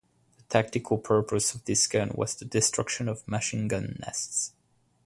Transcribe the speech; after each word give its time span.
The 0.37 0.43
tactical 0.49 0.97
purpose 0.97 1.53
of 1.53 1.65
this 1.65 1.85
gun 1.85 2.09
was 2.15 2.33
the 2.33 2.43
destruction 2.45 3.07
of 3.07 3.27
machine 3.27 3.67
gun 3.67 3.97
nests. 3.99 4.51